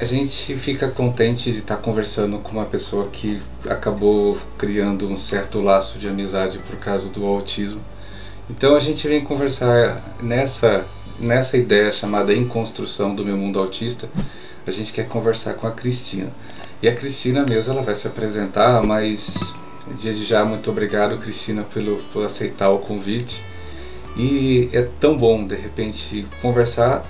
[0.00, 5.60] a gente fica contente de estar conversando com uma pessoa que acabou criando um certo
[5.60, 7.82] laço de amizade por causa do autismo.
[8.48, 10.86] Então a gente vem conversar nessa
[11.18, 14.08] nessa ideia chamada em construção do meu mundo autista.
[14.66, 16.32] A gente quer conversar com a Cristina.
[16.82, 19.54] E a Cristina mesmo ela vai se apresentar, mas
[20.02, 23.44] desde já muito obrigado Cristina pelo por aceitar o convite.
[24.16, 27.04] E é tão bom de repente conversar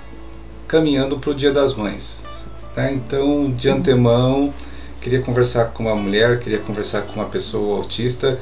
[0.67, 2.30] caminhando para o Dia das Mães.
[2.73, 2.91] Tá?
[2.91, 4.53] Então, de antemão,
[5.01, 8.39] queria conversar com uma mulher, queria conversar com uma pessoa autista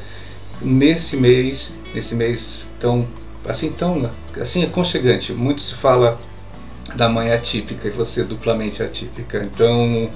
[0.61, 3.07] nesse mês, nesse mês tão
[3.47, 5.33] assim tão assim aconchegante.
[5.33, 6.19] Muito se fala
[6.95, 9.43] da mãe atípica e você duplamente atípica.
[9.43, 10.09] Então,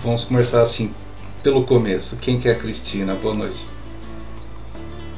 [0.00, 0.94] vamos conversar assim
[1.42, 2.16] pelo começo.
[2.16, 3.14] Quem que é a Cristina?
[3.14, 3.66] Boa noite.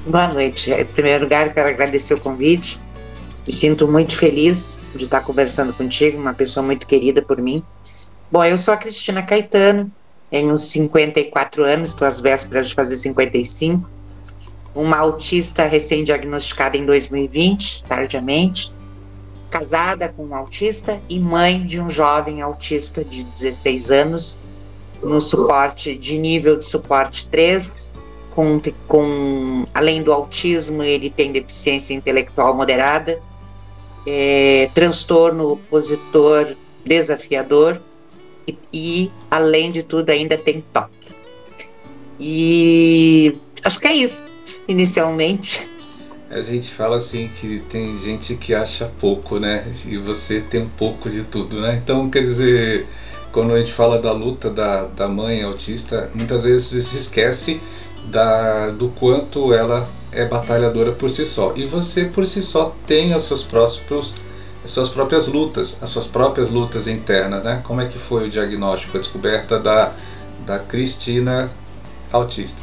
[0.07, 0.71] Boa noite.
[0.71, 2.81] Em primeiro lugar, quero agradecer o convite.
[3.47, 7.63] Me sinto muito feliz de estar conversando contigo, uma pessoa muito querida por mim.
[8.33, 9.93] Bom, eu sou a Cristina Caetano,
[10.31, 13.87] tenho 54 anos, estou às vésperas de fazer 55.
[14.75, 18.73] Uma autista recém-diagnosticada em 2020, tardiamente.
[19.51, 24.41] Casada com um autista e mãe de um jovem autista de 16 anos,
[25.03, 27.93] no suporte de nível de suporte 3,
[28.35, 33.21] com, com além do autismo, ele tem deficiência intelectual moderada
[34.07, 37.79] é, transtorno opositor desafiador
[38.73, 40.91] e, além de tudo, ainda tem toque.
[42.19, 44.25] E acho que é isso,
[44.69, 45.71] inicialmente.
[46.31, 49.67] A gente fala assim que tem gente que acha pouco, né?
[49.87, 51.81] E você tem um pouco de tudo, né?
[51.83, 52.87] Então, quer dizer,
[53.31, 57.61] quando a gente fala da luta da, da mãe autista, muitas vezes se esquece
[58.11, 61.53] da, do quanto ela é batalhadora por si só.
[61.57, 64.15] E você por si só tem os seus próprios
[64.65, 67.61] as suas próprias lutas, as suas próprias lutas internas, né?
[67.65, 69.93] Como é que foi o diagnóstico, a descoberta da,
[70.47, 71.51] da Cristina
[72.13, 72.63] autista?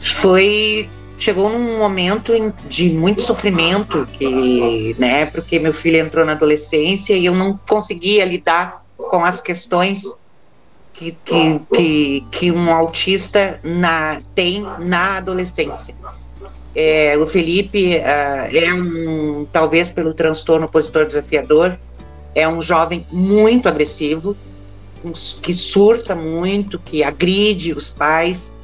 [0.00, 2.32] Foi chegou num momento
[2.68, 8.24] de muito sofrimento que, né, porque meu filho entrou na adolescência e eu não conseguia
[8.24, 10.20] lidar com as questões
[10.92, 15.94] que, que, que, que um autista na, tem na adolescência.
[16.78, 21.78] É, o Felipe uh, é um, talvez pelo transtorno opositor desafiador,
[22.34, 24.36] é um jovem muito agressivo,
[25.40, 28.58] que surta muito, que agride os pais,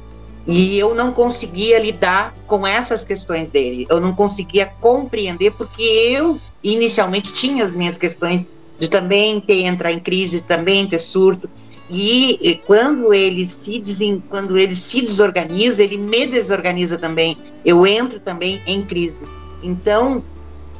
[0.45, 3.87] e eu não conseguia lidar com essas questões dele.
[3.89, 8.47] Eu não conseguia compreender porque eu inicialmente tinha as minhas questões
[8.77, 11.49] de também ter entrar em crise, também ter surto.
[11.95, 17.37] E, quando ele se desen, quando ele se desorganiza, ele me desorganiza também.
[17.63, 19.27] Eu entro também em crise.
[19.61, 20.23] Então,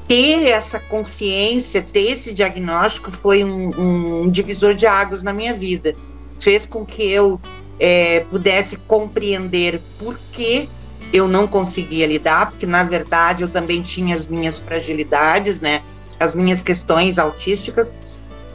[0.07, 5.93] ter essa consciência, ter esse diagnóstico foi um, um divisor de águas na minha vida.
[6.39, 7.39] Fez com que eu
[7.79, 10.67] é, pudesse compreender por que
[11.13, 15.83] eu não conseguia lidar, porque na verdade eu também tinha as minhas fragilidades, né?
[16.19, 17.93] As minhas questões autísticas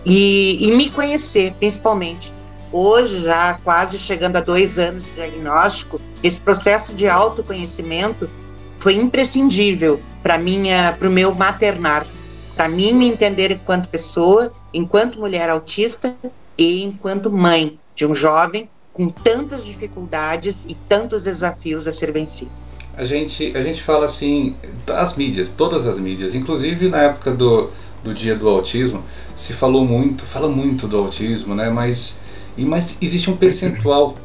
[0.04, 2.36] e, e me conhecer, principalmente.
[2.70, 8.28] Hoje, já quase chegando a dois anos de diagnóstico, esse processo de autoconhecimento
[8.78, 12.06] foi imprescindível para minha, para o meu maternar,
[12.54, 16.14] para mim me entender enquanto pessoa, enquanto mulher autista
[16.56, 22.50] e enquanto mãe de um jovem com tantas dificuldades e tantos desafios a ser vencido.
[22.96, 24.56] A gente, a gente fala assim,
[24.88, 27.70] as mídias, todas as mídias, inclusive na época do,
[28.02, 29.04] do dia do autismo,
[29.36, 31.70] se falou muito, fala muito do autismo, né?
[31.70, 32.22] Mas,
[32.58, 34.16] e, mas existe um percentual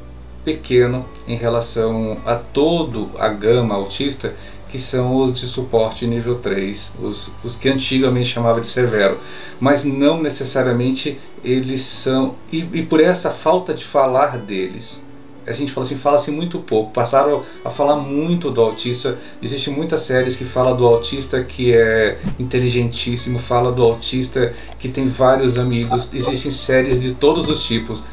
[0.44, 4.34] pequeno em relação a todo a gama autista
[4.70, 9.20] que são os de suporte nível 3, os, os que antigamente chamava de severo,
[9.60, 15.04] mas não necessariamente eles são, e, e por essa falta de falar deles,
[15.46, 16.92] a gente fala assim, fala-se muito pouco.
[16.92, 19.18] Passaram a falar muito do autista.
[19.42, 25.06] Existem muitas séries que falam do autista que é inteligentíssimo, fala do autista que tem
[25.06, 26.14] vários amigos.
[26.14, 28.04] Existem séries de todos os tipos,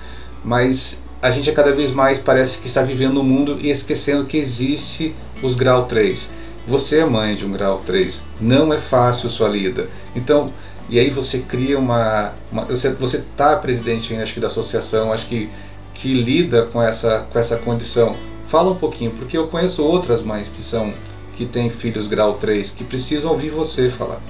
[0.45, 4.25] mas a gente é cada vez mais parece que está vivendo um mundo e esquecendo
[4.25, 6.33] que existe os grau 3.
[6.67, 9.89] Você é mãe de um grau 3, não é fácil sua lida.
[10.15, 10.53] Então,
[10.89, 15.27] e aí você cria uma, uma você você tá presidente acho que da associação, acho
[15.27, 15.51] que
[15.95, 18.17] que lida com essa, com essa condição.
[18.47, 20.93] Fala um pouquinho, porque eu conheço outras mães que são
[21.37, 24.21] que têm filhos grau 3 que precisam ouvir você falar.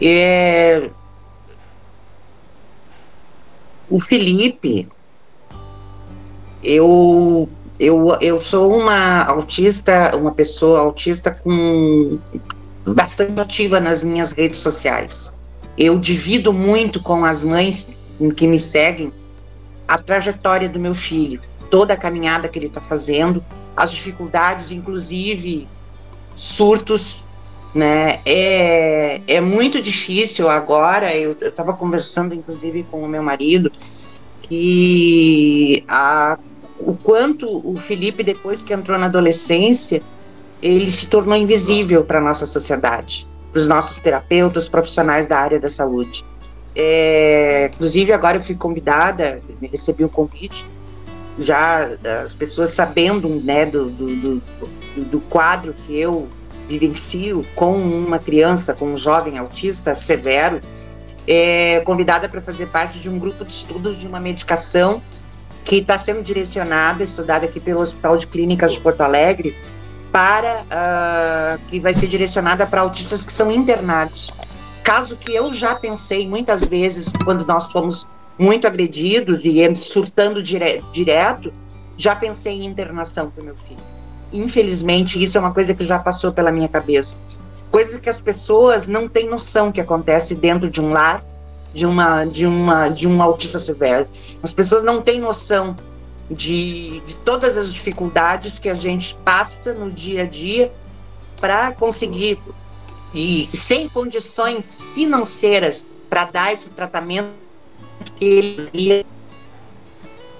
[0.00, 0.90] É...
[3.88, 4.88] O Felipe,
[6.62, 7.48] eu,
[7.78, 12.18] eu, eu sou uma autista, uma pessoa autista com
[12.86, 15.36] bastante ativa nas minhas redes sociais.
[15.76, 17.94] eu divido muito com as mães
[18.36, 19.12] que me seguem
[19.88, 21.40] a trajetória do meu filho,
[21.70, 23.44] toda a caminhada que ele está fazendo,
[23.76, 25.68] as dificuldades, inclusive
[26.34, 27.24] surtos,
[27.74, 28.20] né?
[28.24, 31.14] É, é muito difícil agora.
[31.14, 33.70] Eu estava conversando, inclusive, com o meu marido,
[34.42, 36.38] que a,
[36.78, 40.02] o quanto o Felipe, depois que entrou na adolescência,
[40.62, 45.58] ele se tornou invisível para a nossa sociedade, para os nossos terapeutas, profissionais da área
[45.58, 46.24] da saúde.
[46.76, 49.40] É, inclusive, agora eu fui convidada,
[49.70, 50.64] recebi um convite,
[51.38, 51.88] já
[52.22, 54.42] as pessoas sabendo né, do, do, do,
[55.04, 56.28] do quadro que eu
[56.68, 60.60] vivencio com uma criança, com um jovem autista severo,
[61.26, 65.02] é convidada para fazer parte de um grupo de estudos de uma medicação
[65.64, 69.56] que está sendo direcionada, estudada aqui pelo Hospital de Clínicas de Porto Alegre,
[70.12, 74.32] para uh, que vai ser direcionada para autistas que são internados.
[74.82, 78.06] Caso que eu já pensei muitas vezes quando nós fomos
[78.38, 81.52] muito agredidos e surtando dire direto,
[81.96, 83.93] já pensei em internação para meu filho.
[84.34, 87.18] Infelizmente, isso é uma coisa que já passou pela minha cabeça.
[87.70, 91.24] Coisa que as pessoas não têm noção que acontece dentro de um lar
[91.72, 94.08] de uma de uma de um autista severo.
[94.42, 95.76] As pessoas não têm noção
[96.30, 100.72] de, de todas as dificuldades que a gente passa no dia a dia
[101.40, 102.38] para conseguir
[103.12, 104.64] e sem condições
[104.94, 107.30] financeiras para dar esse tratamento
[108.16, 109.06] que ele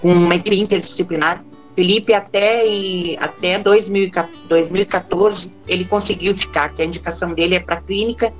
[0.01, 1.43] com uma equipe interdisciplinar.
[1.75, 8.33] Felipe, até, em, até 2014, ele conseguiu ficar, que a indicação dele é para clínica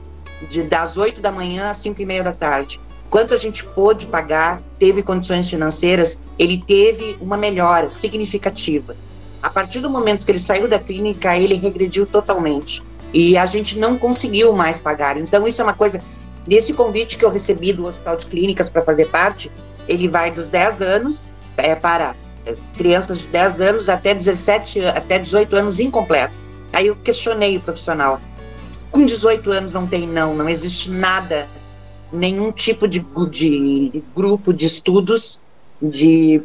[0.50, 2.80] de, das 8 da manhã às 5 e meia da tarde.
[3.10, 8.96] Quanto a gente pôde pagar, teve condições financeiras, ele teve uma melhora significativa.
[9.42, 12.82] A partir do momento que ele saiu da clínica, ele regrediu totalmente.
[13.14, 15.18] E a gente não conseguiu mais pagar.
[15.18, 16.02] Então, isso é uma coisa
[16.48, 19.52] Nesse convite que eu recebi do Hospital de Clínicas para fazer parte,
[19.88, 22.16] ele vai dos 10 anos é, para
[22.78, 26.34] crianças de 10 anos até 17, até 18 anos incompleto.
[26.74, 28.20] Aí eu questionei o profissional.
[28.92, 31.50] Com 18 anos não tem não, não existe nada,
[32.12, 35.42] nenhum tipo de, de grupo de estudos
[35.82, 36.42] de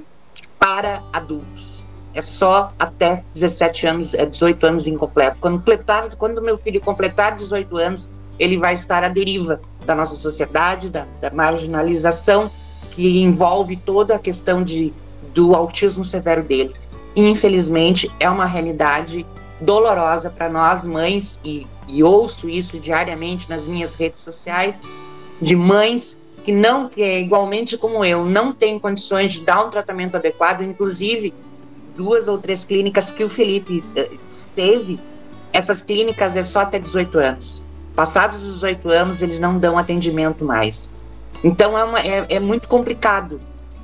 [0.58, 1.86] para adultos.
[2.12, 5.36] É só até 17 anos, é 18 anos incompleto.
[5.40, 10.16] Quando, completar, quando meu filho completar 18 anos, ele vai estar à deriva da nossa
[10.16, 12.50] sociedade, da, da marginalização
[12.90, 14.92] que envolve toda a questão de,
[15.32, 16.74] do autismo severo dele.
[17.14, 19.26] Infelizmente, é uma realidade
[19.60, 24.82] dolorosa para nós mães, e, e, ouço isso diariamente nas minhas redes sociais,
[25.40, 29.70] de mães que não, que é igualmente como eu, não têm condições de dar um
[29.70, 31.34] tratamento adequado, inclusive
[31.94, 34.98] duas ou três clínicas que o Felipe uh, esteve,
[35.52, 37.64] essas clínicas é só até 18 anos.
[37.94, 40.92] Passados os oito anos, eles não dão atendimento mais.
[41.42, 43.40] Então é, uma, é, é muito complicado.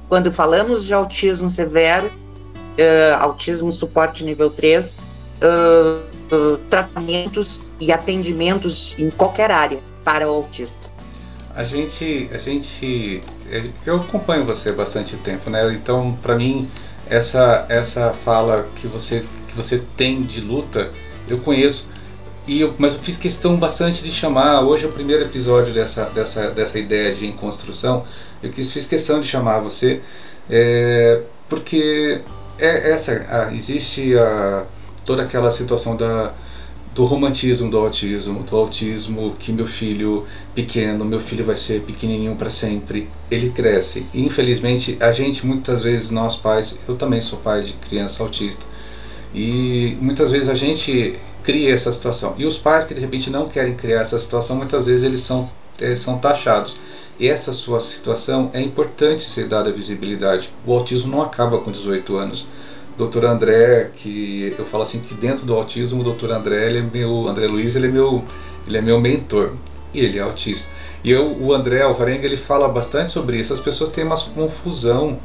[0.08, 4.98] Quando falamos de autismo severo, uh, autismo suporte nível 3,
[5.42, 10.88] uh, uh, tratamentos e atendimentos em qualquer área para o autista.
[11.54, 13.22] A gente, a gente,
[13.84, 15.72] eu acompanho você bastante tempo, né?
[15.72, 16.68] Então, para mim,
[17.08, 20.90] essa essa fala que você que você tem de luta,
[21.26, 21.88] eu conheço
[22.46, 26.04] e eu, mas eu fiz questão bastante de chamar, hoje é o primeiro episódio dessa,
[26.06, 28.04] dessa, dessa ideia de em construção,
[28.42, 30.00] eu quis, fiz questão de chamar você,
[30.48, 32.22] é, porque
[32.58, 34.66] é essa, existe a,
[35.04, 36.32] toda aquela situação da,
[36.94, 40.24] do romantismo do autismo, do autismo que meu filho
[40.54, 44.06] pequeno, meu filho vai ser pequenininho para sempre, ele cresce.
[44.14, 48.64] E, infelizmente, a gente muitas vezes nós pais, eu também sou pai de criança autista,
[49.34, 52.34] e muitas vezes a gente cria essa situação.
[52.36, 55.48] E os pais que de repente não querem criar essa situação, muitas vezes eles são,
[55.80, 56.76] eles são taxados.
[57.20, 60.50] E essa sua situação é importante ser dada visibilidade.
[60.66, 62.48] O autismo não acaba com 18 anos.
[62.98, 66.82] Doutor André, que eu falo assim que dentro do autismo, o doutor André, ele é
[66.82, 68.24] meu, André Luiz, ele é meu,
[68.66, 69.52] ele é meu mentor.
[69.94, 70.68] E ele é autista.
[71.04, 73.52] E eu, o André Alvarenga, ele fala bastante sobre isso.
[73.52, 75.18] As pessoas têm uma confusão.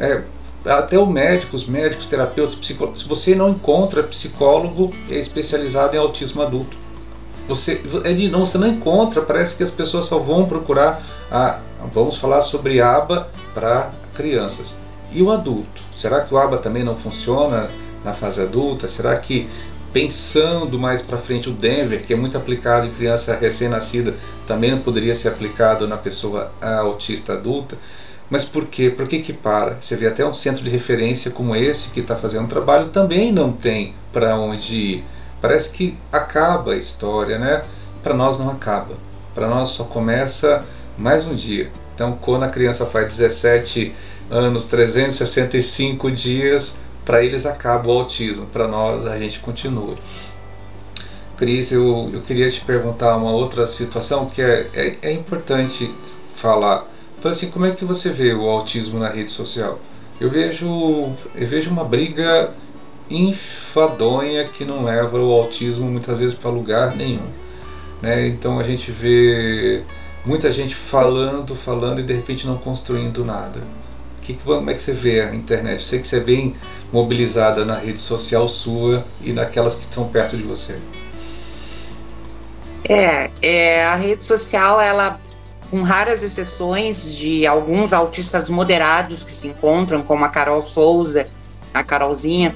[0.00, 0.24] É,
[0.64, 6.76] até o médico, os médicos, terapeutas, psicólogos, você não encontra psicólogo especializado em autismo adulto.
[7.46, 11.58] Você, é não, você não encontra, parece que as pessoas só vão procurar a,
[11.92, 14.76] vamos falar sobre aba para crianças.
[15.12, 15.82] E o adulto?
[15.92, 17.68] Será que o aba também não funciona
[18.02, 18.88] na fase adulta?
[18.88, 19.48] Será que
[19.92, 24.14] pensando mais para frente o Denver, que é muito aplicado em criança recém-nascida,
[24.46, 27.76] também não poderia ser aplicado na pessoa autista adulta?
[28.30, 28.90] Mas por quê?
[28.90, 29.76] Por que, que para?
[29.80, 33.32] Você vê até um centro de referência como esse que está fazendo um trabalho também
[33.32, 35.04] não tem para onde ir.
[35.40, 37.62] Parece que acaba a história, né?
[38.02, 38.96] Para nós não acaba.
[39.34, 40.64] para nós só começa
[40.96, 41.70] mais um dia.
[41.94, 43.94] Então, quando a criança faz 17
[44.30, 49.94] anos, 365 dias, para eles acaba o autismo, para nós a gente continua.
[51.36, 55.92] Cris, eu, eu queria te perguntar uma outra situação que é, é, é importante
[56.34, 56.86] falar.
[57.24, 59.80] Então, assim, como é que você vê o autismo na rede social?
[60.20, 60.68] Eu vejo,
[61.34, 62.52] eu vejo uma briga
[63.08, 67.26] enfadonha que não leva o autismo muitas vezes para lugar nenhum.
[68.02, 68.26] Né?
[68.26, 69.82] Então a gente vê
[70.22, 73.58] muita gente falando, falando e de repente não construindo nada.
[74.20, 75.82] Que, como é que você vê a internet?
[75.82, 76.54] Sei que você é bem
[76.92, 80.76] mobilizada na rede social sua e naquelas que estão perto de você.
[82.86, 85.18] É, é a rede social, ela,
[85.70, 91.26] com raras exceções de alguns autistas moderados que se encontram, como a Carol Souza,
[91.72, 92.54] a Carolzinha,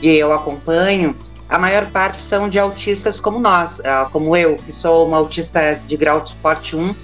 [0.00, 1.16] e eu acompanho,
[1.48, 5.74] a maior parte são de autistas como nós, ah, como eu, que sou uma autista
[5.84, 6.94] de grau de suporte 1.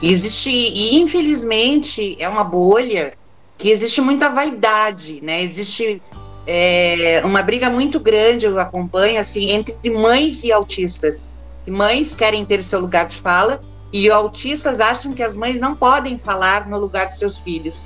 [0.00, 3.12] E existe, e infelizmente, é uma bolha
[3.58, 5.42] que existe muita vaidade, né?
[5.42, 6.02] Existe
[6.46, 11.24] é, uma briga muito grande, eu acompanho, assim, entre mães e autistas.
[11.66, 13.60] Mães querem ter seu lugar de fala
[13.92, 17.82] e autistas acham que as mães não podem falar no lugar de seus filhos,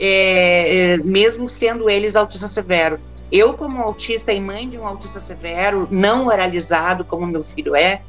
[0.00, 3.00] é, é mesmo sendo eles autistas severos.
[3.30, 8.02] Eu, como autista e mãe de um autista severo, não oralizado, como meu filho é,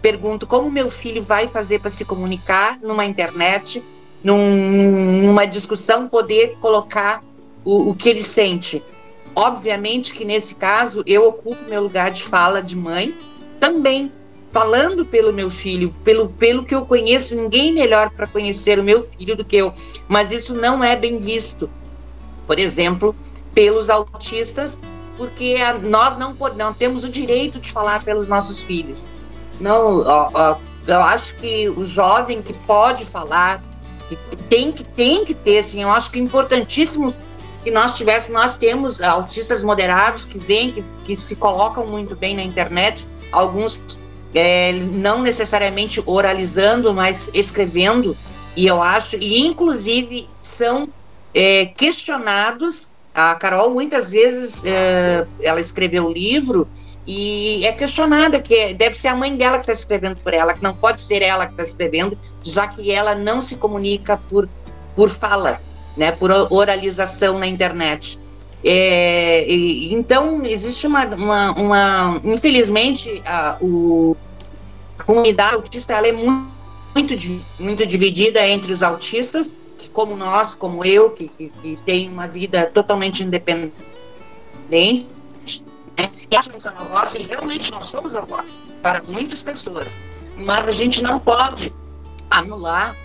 [0.00, 3.84] pergunto como meu filho vai fazer para se comunicar numa internet,
[4.24, 7.22] num, numa discussão, poder colocar
[7.64, 8.82] o, o que ele sente.
[9.36, 13.16] Obviamente que nesse caso eu ocupo meu lugar de fala de mãe,
[13.58, 14.10] também
[14.52, 19.02] falando pelo meu filho, pelo, pelo que eu conheço, ninguém melhor para conhecer o meu
[19.02, 19.72] filho do que eu,
[20.08, 21.70] mas isso não é bem visto.
[22.46, 23.14] Por exemplo,
[23.54, 24.80] pelos autistas,
[25.16, 29.06] porque a, nós não, não temos o direito de falar pelos nossos filhos.
[29.60, 33.62] Não, ó, ó, eu acho que o jovem que pode falar,
[34.08, 34.16] que
[34.48, 37.12] tem que tem que ter, assim, eu acho que é importantíssimo
[37.62, 42.34] que nós tivéssemos, nós temos autistas moderados que vêm, que, que se colocam muito bem
[42.34, 44.00] na internet, alguns
[44.34, 48.16] é, não necessariamente oralizando, mas escrevendo,
[48.56, 50.88] e eu acho, e inclusive são
[51.34, 56.68] é, questionados a Carol, muitas vezes, é, ela escreveu o livro
[57.06, 60.62] e é questionada que deve ser a mãe dela que está escrevendo por ela, que
[60.62, 64.48] não pode ser ela que está escrevendo, já que ela não se comunica por,
[64.94, 65.60] por fala,
[65.96, 68.18] né, por oralização na internet.
[68.64, 74.16] É, e, então, existe uma, uma, uma infelizmente, a, o,
[74.98, 76.50] a comunidade autista ela é muito,
[76.94, 79.56] muito, muito dividida entre os autistas
[79.92, 83.72] como nós, como eu, que, que, que tem uma vida totalmente independente,
[84.70, 85.02] né?
[86.30, 89.96] e acham que avós, e realmente nós somos avós para muitas pessoas,
[90.36, 91.72] mas a gente não pode
[92.30, 92.96] anular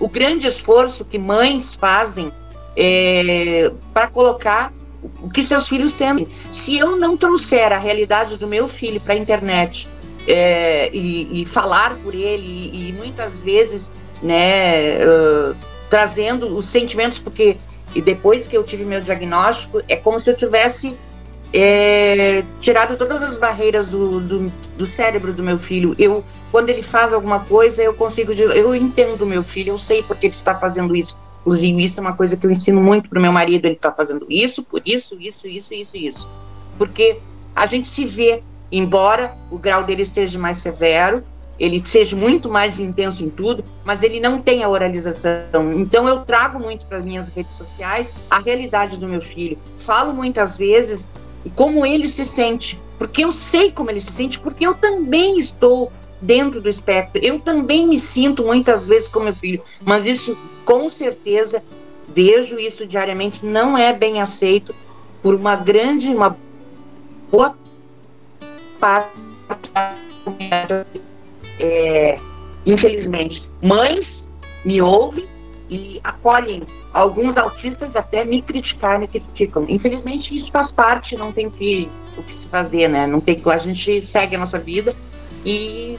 [0.00, 2.32] o grande esforço que mães fazem
[2.76, 4.72] é, para colocar
[5.32, 6.28] que seus filhos sentem.
[6.50, 9.88] Se eu não trouxer a realidade do meu filho para a internet
[10.26, 13.92] é, e, e, falar por ele, e, e muitas vezes,
[14.22, 15.56] né, uh,
[15.90, 17.56] trazendo os sentimentos, porque
[17.94, 20.98] e depois que eu tive meu diagnóstico, é como se eu tivesse
[21.52, 25.94] é, tirado todas as barreiras do, do, do, cérebro do meu filho.
[25.96, 30.26] Eu, quando ele faz alguma coisa, eu consigo, eu entendo meu filho, eu sei porque
[30.26, 31.16] ele está fazendo isso.
[31.44, 33.66] Inclusive, isso é uma coisa que eu ensino muito para o meu marido.
[33.66, 36.28] Ele está fazendo isso, por isso, isso, isso, isso, isso.
[36.78, 37.18] Porque
[37.54, 41.22] a gente se vê, embora o grau dele seja mais severo,
[41.60, 45.70] ele seja muito mais intenso em tudo, mas ele não tem a oralização.
[45.74, 49.58] Então eu trago muito para minhas redes sociais a realidade do meu filho.
[49.78, 51.12] Falo muitas vezes
[51.54, 55.92] como ele se sente, porque eu sei como ele se sente, porque eu também estou
[56.20, 57.20] dentro do espectro.
[57.22, 61.62] Eu também me sinto muitas vezes como meu filho, mas isso com certeza
[62.08, 64.74] vejo isso diariamente não é bem aceito
[65.22, 66.36] por uma grande, uma
[67.30, 67.56] boa
[68.78, 69.10] parte
[69.72, 69.94] da
[71.58, 72.18] é,
[72.66, 74.28] infelizmente, mães
[74.64, 75.24] me ouvem
[75.70, 76.62] e acolhem.
[76.92, 79.64] Alguns autistas até me criticar, me criticam.
[79.68, 83.06] Infelizmente, isso faz parte, não tem que, o que se fazer, né?
[83.06, 84.94] Não tem que a gente segue a nossa vida
[85.44, 85.98] e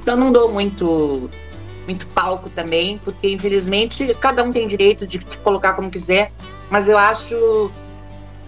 [0.00, 1.28] então não dou muito
[1.88, 6.30] muito palco também, porque infelizmente cada um tem direito de se colocar como quiser,
[6.68, 7.70] mas eu acho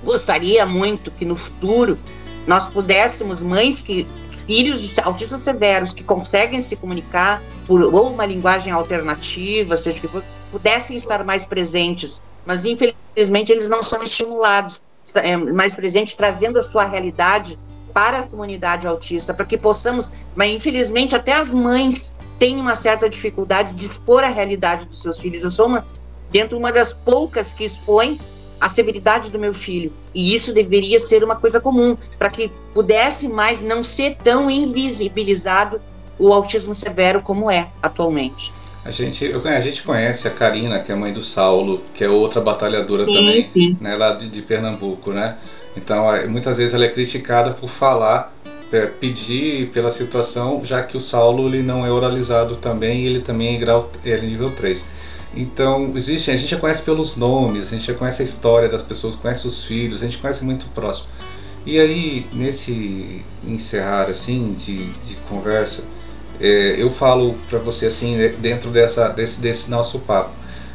[0.04, 1.99] gostaria muito que no futuro
[2.47, 4.06] nós pudéssemos mães que
[4.47, 10.09] filhos de autistas severos que conseguem se comunicar por ou uma linguagem alternativa, seja que
[10.09, 14.82] for, pudessem estar mais presentes, mas infelizmente eles não são estimulados
[15.14, 17.59] é, mais presentes, trazendo a sua realidade
[17.94, 23.09] para a comunidade autista, para que possamos, mas infelizmente até as mães têm uma certa
[23.09, 25.44] dificuldade de expor a realidade dos seus filhos.
[25.44, 25.87] Eu sou uma,
[26.30, 28.18] dentro uma das poucas que expõe
[28.59, 29.92] a severidade do meu filho.
[30.14, 35.80] E isso deveria ser uma coisa comum, para que pudesse mais não ser tão invisibilizado
[36.18, 38.52] o autismo severo como é atualmente.
[38.85, 42.09] A gente, eu, a gente conhece a Karina, que é mãe do Saulo, que é
[42.09, 43.76] outra batalhadora sim, também, sim.
[43.80, 45.37] Né, lá de, de, Pernambuco, né?
[45.76, 48.35] Então, muitas vezes ela é criticada por falar,
[48.73, 53.57] é, pedir pela situação, já que o Saulo ele não é oralizado também, ele também
[53.57, 54.87] é, grau, é nível 3.
[55.35, 58.83] Então, existe, a gente já conhece pelos nomes, a gente já conhece a história das
[58.83, 61.09] pessoas, conhece os filhos, a gente conhece muito próximo.
[61.65, 65.85] E aí, nesse encerrar assim de, de conversa,
[66.41, 70.31] é, eu falo para você assim, né, dentro dessa, desse, desse nosso papo,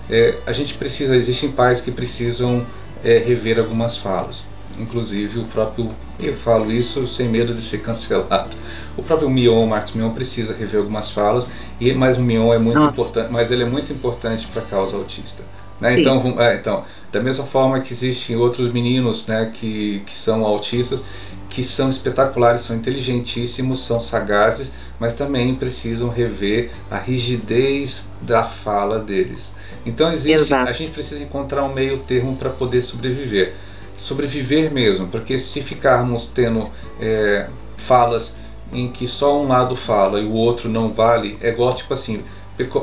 [0.10, 2.66] é, a gente precisa, existem pais que precisam
[3.04, 4.46] é, rever algumas falas.
[4.80, 5.90] Inclusive o próprio,
[6.20, 8.56] eu falo isso sem medo de ser cancelado.
[8.98, 12.84] O próprio Mion, Marcos Mion precisa rever algumas falas, e mas o Mion é muito
[12.84, 15.44] importante, mas ele é muito importante para a causa autista.
[15.80, 16.00] Né?
[16.00, 21.04] Então, é, então, da mesma forma que existem outros meninos né, que, que são autistas,
[21.50, 29.00] que são espetaculares, são inteligentíssimos, são sagazes, mas também precisam rever a rigidez da fala
[29.00, 29.56] deles.
[29.86, 33.54] Então existe, a gente precisa encontrar um meio termo para poder sobreviver
[33.98, 37.48] sobreviver mesmo, porque se ficarmos tendo é,
[37.78, 38.38] falas
[38.72, 42.24] em que só um lado fala e o outro não vale, é igual tipo assim,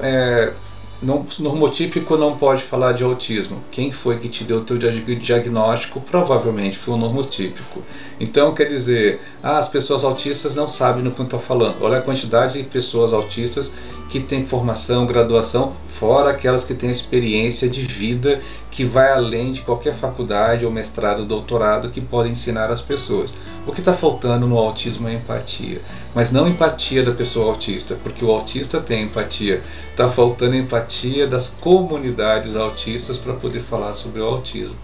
[0.03, 0.53] é,
[1.03, 3.63] não, normotípico não pode falar de autismo.
[3.71, 6.01] Quem foi que te deu o teu diagnóstico?
[6.01, 7.83] Provavelmente foi o normotípico.
[8.21, 11.79] Então, quer dizer, ah, as pessoas autistas não sabem no que estão falando.
[11.81, 13.75] Olha a quantidade de pessoas autistas
[14.13, 18.41] que têm formação, graduação, fora aquelas que têm experiência de vida
[18.71, 23.39] que vai além de qualquer faculdade ou mestrado, doutorado que podem ensinar as pessoas.
[23.67, 25.81] O que está faltando no autismo é empatia,
[26.15, 29.63] mas não empatia da pessoa autista, porque o autista tem empatia.
[29.91, 34.77] Está faltando empatia das comunidades autistas para poder falar sobre o autismo.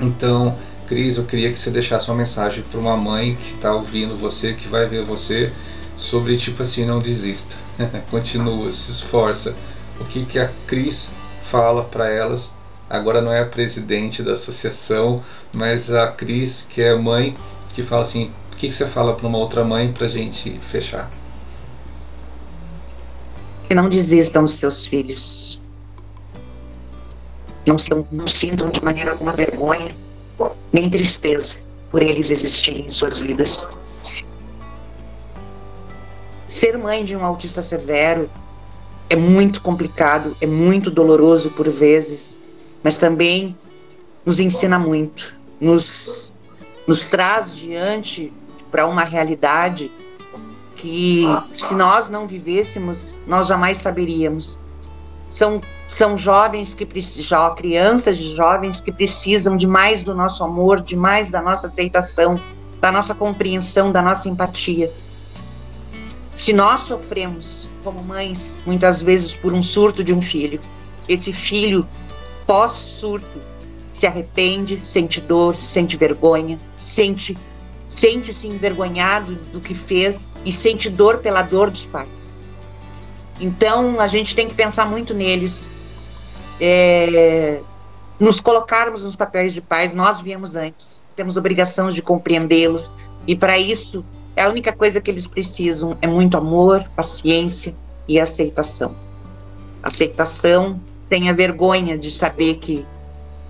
[0.00, 4.14] Então, Cris, eu queria que você deixasse uma mensagem para uma mãe que está ouvindo
[4.14, 5.52] você, que vai ver você,
[6.00, 7.56] sobre tipo assim, não desista,
[8.10, 9.54] continua, se esforça.
[10.00, 12.54] O que, que a Cris fala para elas?
[12.88, 17.36] Agora não é a presidente da associação, mas a Cris, que é mãe,
[17.74, 21.10] que fala assim: o que, que você fala para uma outra mãe para gente fechar?
[23.68, 25.60] Que não desistam dos seus filhos.
[27.66, 27.76] Não,
[28.10, 29.94] não sintam de maneira alguma vergonha
[30.72, 31.56] nem tristeza
[31.90, 33.68] por eles existirem em suas vidas.
[36.50, 38.28] Ser mãe de um autista severo
[39.08, 42.44] é muito complicado, é muito doloroso por vezes,
[42.82, 43.56] mas também
[44.26, 46.34] nos ensina muito, nos,
[46.88, 48.32] nos traz diante
[48.68, 49.92] para uma realidade
[50.74, 54.58] que, se nós não vivêssemos, nós jamais saberíamos.
[55.28, 60.80] São são jovens que precisam, crianças e jovens que precisam de mais do nosso amor,
[60.80, 62.34] de mais da nossa aceitação,
[62.80, 64.92] da nossa compreensão, da nossa empatia.
[66.32, 70.60] Se nós sofremos como mães, muitas vezes por um surto de um filho,
[71.08, 71.88] esse filho
[72.46, 73.40] pós-surto
[73.88, 77.36] se arrepende, sente dor, sente vergonha, sente
[77.88, 82.48] sente-se envergonhado do que fez e sente dor pela dor dos pais.
[83.40, 85.72] Então a gente tem que pensar muito neles,
[86.60, 87.60] é,
[88.18, 92.92] nos colocarmos nos papéis de pais, nós viemos antes, temos obrigação de compreendê-los,
[93.26, 94.04] e para isso,
[94.36, 97.74] a única coisa que eles precisam é muito amor, paciência
[98.06, 98.94] e aceitação.
[99.82, 102.84] Aceitação, tenha vergonha de saber que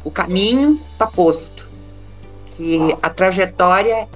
[0.05, 1.69] o caminho está posto,
[2.57, 4.09] que a trajetória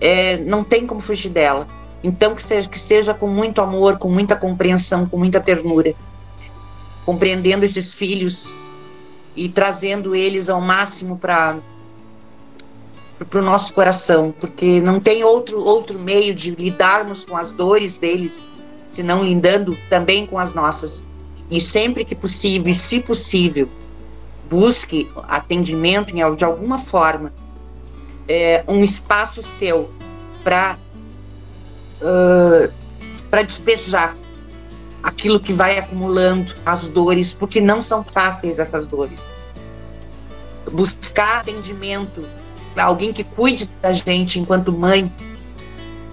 [0.00, 1.66] é, não tem como fugir dela.
[2.02, 5.94] Então, que seja, que seja com muito amor, com muita compreensão, com muita ternura
[7.04, 8.54] compreendendo esses filhos
[9.34, 11.56] e trazendo eles ao máximo para
[13.24, 17.98] para o nosso coração, porque não tem outro outro meio de lidarmos com as dores
[17.98, 18.48] deles,
[18.88, 21.06] senão lidando também com as nossas.
[21.50, 23.68] E sempre que possível, e se possível,
[24.48, 27.32] busque atendimento de alguma forma,
[28.28, 29.90] é, um espaço seu
[30.42, 30.78] para
[32.00, 32.72] uh,
[33.28, 34.16] para despejar
[35.02, 39.34] aquilo que vai acumulando, as dores, porque não são fáceis essas dores.
[40.72, 42.26] Buscar atendimento,
[42.76, 45.12] alguém que cuide da gente enquanto mãe,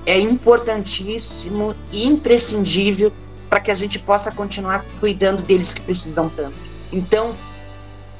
[0.05, 3.11] é importantíssimo e imprescindível
[3.49, 6.55] para que a gente possa continuar cuidando deles que precisam tanto.
[6.91, 7.35] Então,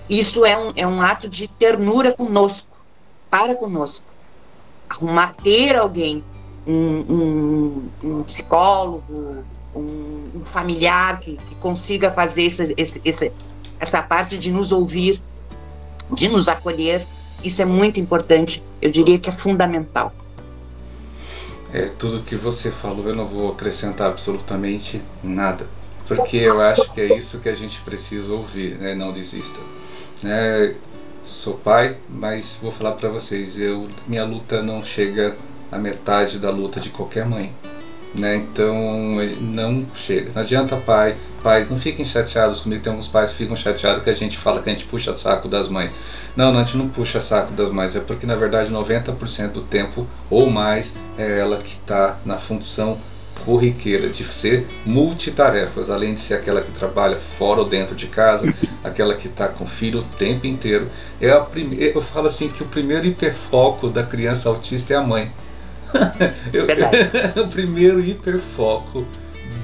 [0.10, 2.78] isso é um, é um ato de ternura conosco,
[3.30, 4.08] para conosco.
[4.90, 6.24] Arrumar, ter alguém,
[6.66, 9.04] um, um, um psicólogo,
[9.76, 13.32] um um familiar que, que consiga fazer esse, esse, esse,
[13.80, 15.22] essa parte de nos ouvir,
[16.12, 17.06] de nos acolher.
[17.44, 20.14] Isso é muito importante, eu diria que é fundamental.
[21.74, 25.68] É tudo que você falou, eu não vou acrescentar absolutamente nada,
[26.08, 28.96] porque eu acho que é isso que a gente precisa ouvir, né?
[28.96, 29.60] Não desista.
[30.26, 30.74] É,
[31.24, 35.36] sou pai, mas vou falar para vocês, eu minha luta não chega
[35.72, 37.54] à metade da luta de qualquer mãe.
[38.16, 38.38] Né?
[38.38, 38.76] Então
[39.40, 40.32] não chega.
[40.34, 42.82] Não adianta pai, pais, não fiquem chateados comigo.
[42.82, 45.48] Tem alguns pais que ficam chateados que a gente fala que a gente puxa saco
[45.48, 45.94] das mães.
[46.36, 49.62] Não, não, a gente não puxa saco das mães, é porque na verdade 90% do
[49.62, 52.98] tempo ou mais é ela que está na função
[53.46, 58.54] corriqueira de ser multitarefas, além de ser aquela que trabalha fora ou dentro de casa,
[58.84, 60.90] aquela que está com o filho o tempo inteiro.
[61.22, 65.02] É a primeira, eu falo assim que o primeiro hiperfoco da criança autista é a
[65.02, 65.32] mãe.
[66.54, 66.66] eu,
[67.44, 69.06] o primeiro hiperfoco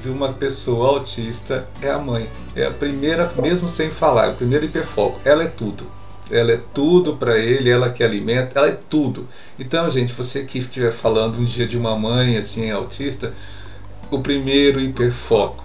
[0.02, 2.28] de uma pessoa autista é a mãe.
[2.54, 5.20] É a primeira, mesmo sem falar, o primeiro hiperfoco.
[5.24, 5.86] Ela é tudo.
[6.30, 9.28] Ela é tudo para ele, ela que alimenta, ela é tudo.
[9.58, 13.32] Então, gente, você que estiver falando um dia de uma mãe assim autista,
[14.10, 15.62] o primeiro hiperfoco.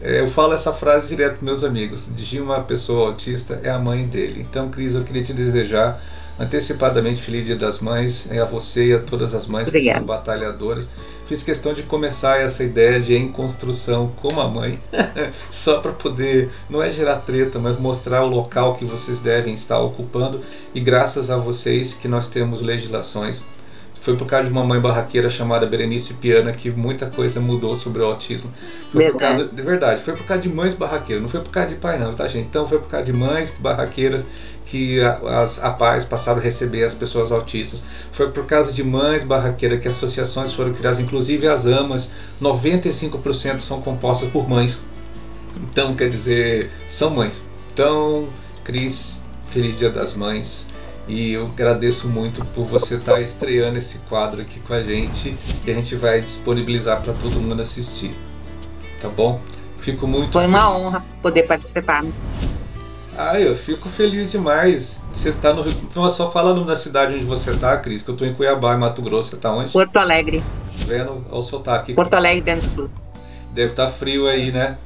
[0.00, 2.10] É, eu falo essa frase direto para meus amigos.
[2.14, 4.46] De uma pessoa autista é a mãe dele.
[4.48, 6.00] Então, Cris, eu queria te desejar
[6.38, 10.00] antecipadamente Feliz Dia das Mães a você e a todas as mães Obrigada.
[10.00, 10.88] que são batalhadoras.
[11.26, 14.80] Fiz questão de começar essa ideia de em construção como a mãe,
[15.50, 19.78] só para poder, não é gerar treta, mas mostrar o local que vocês devem estar
[19.78, 20.40] ocupando
[20.74, 23.42] e graças a vocês que nós temos legislações
[24.00, 28.02] foi por causa de uma mãe barraqueira chamada Berenice Piana que muita coisa mudou sobre
[28.02, 28.50] o autismo.
[28.90, 31.68] Foi por causa, de verdade, foi por causa de mães barraqueiras, não foi por causa
[31.68, 32.46] de pai não, tá gente?
[32.46, 34.26] Então foi por causa de mães barraqueiras
[34.64, 37.82] que as, a paz passaram a receber as pessoas autistas.
[38.12, 43.80] Foi por causa de mães barraqueiras que associações foram criadas, inclusive as AMAs, 95% são
[43.80, 44.80] compostas por mães.
[45.62, 47.44] Então, quer dizer, são mães.
[47.72, 48.28] Então,
[48.62, 50.68] Cris, feliz Dia das Mães.
[51.08, 55.34] E eu agradeço muito por você estar tá estreando esse quadro aqui com a gente
[55.66, 58.14] e a gente vai disponibilizar para todo mundo assistir.
[59.00, 59.40] Tá bom?
[59.80, 60.86] Fico muito Foi uma feliz.
[60.86, 62.04] honra poder participar.
[63.16, 65.02] Ah, eu fico feliz demais.
[65.12, 65.74] Você tá no Rio.
[65.82, 68.78] Então, só falando da cidade onde você tá, Cris, que eu tô em Cuiabá, em
[68.78, 69.30] Mato Grosso.
[69.30, 69.72] Você tá onde?
[69.72, 70.40] Porto Alegre.
[70.78, 71.24] Tá vendo?
[71.28, 71.94] Olha o sotaque.
[71.94, 72.90] Porto Alegre dentro do.
[73.52, 74.78] Deve estar tá frio aí, né?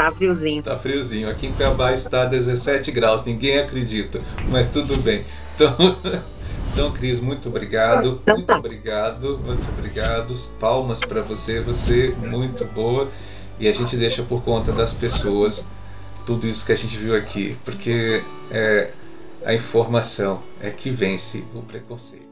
[0.00, 0.62] Tá friozinho.
[0.62, 1.28] Tá friozinho.
[1.28, 5.26] Aqui em Cuiabá está 17 graus, ninguém acredita, mas tudo bem.
[5.54, 5.76] Então,
[6.72, 8.18] então Cris, muito obrigado.
[8.22, 8.56] Então, muito tá.
[8.56, 10.34] obrigado, muito obrigado.
[10.58, 13.08] Palmas para você, você muito boa.
[13.58, 15.68] E a gente deixa por conta das pessoas
[16.24, 18.92] tudo isso que a gente viu aqui, porque é,
[19.44, 22.29] a informação é que vence o preconceito.